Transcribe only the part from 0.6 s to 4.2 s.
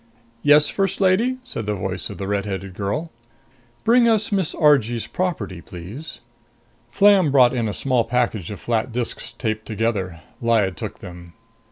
First Lady?" said the voice of the red headed girl. "Bring